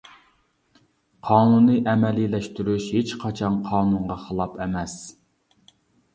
قانۇننى 1.29 1.75
ئەمەلىيلەشتۈرۈش 1.91 2.89
ھېچقاچان 2.95 3.61
قانۇنغا 3.69 4.19
خىلاپ 4.25 4.59
ئەمەس! 4.65 4.99